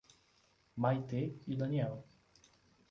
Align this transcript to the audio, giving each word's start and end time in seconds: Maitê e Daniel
Maitê 0.81 1.23
e 1.45 1.53
Daniel 1.61 1.95